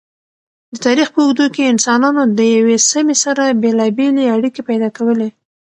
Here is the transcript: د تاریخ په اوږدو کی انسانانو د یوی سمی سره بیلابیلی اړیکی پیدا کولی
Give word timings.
د 0.73 0.75
تاریخ 0.85 1.07
په 1.13 1.19
اوږدو 1.23 1.45
کی 1.55 1.63
انسانانو 1.73 2.21
د 2.37 2.39
یوی 2.55 2.77
سمی 2.91 3.15
سره 3.23 3.59
بیلابیلی 3.61 4.25
اړیکی 4.35 4.61
پیدا 4.69 4.89
کولی 4.97 5.29